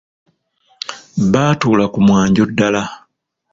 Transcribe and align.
Baatuula 1.31 1.85
ku 1.93 1.99
mwanjo 2.07 2.43
ddala. 2.49 2.83